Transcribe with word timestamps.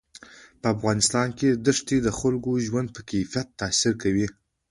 په 0.61 0.67
افغانستان 0.75 1.27
کې 1.37 1.49
دښتې 1.67 1.97
د 2.03 2.07
خلکو 2.19 2.49
د 2.57 2.61
ژوند 2.67 2.87
په 2.95 3.01
کیفیت 3.11 3.47
تاثیر 3.61 3.93
کوي. 4.03 4.27